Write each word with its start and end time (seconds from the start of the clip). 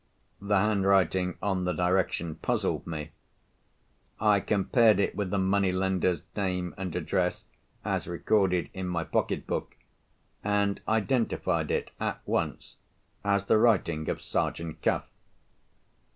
The 0.41 0.57
handwriting 0.57 1.37
on 1.43 1.65
the 1.65 1.73
direction 1.73 2.33
puzzled 2.33 2.87
me. 2.87 3.11
I 4.19 4.39
compared 4.39 4.99
it 4.99 5.15
with 5.15 5.29
the 5.29 5.37
money 5.37 5.71
lender's 5.71 6.23
name 6.35 6.73
and 6.75 6.95
address 6.95 7.45
as 7.85 8.07
recorded 8.07 8.71
in 8.73 8.87
my 8.87 9.03
pocket 9.03 9.45
book, 9.45 9.75
and 10.43 10.81
identified 10.87 11.69
it 11.69 11.91
at 11.99 12.19
once 12.25 12.77
as 13.23 13.45
the 13.45 13.59
writing 13.59 14.09
of 14.09 14.23
Sergeant 14.23 14.81
Cuff. 14.81 15.05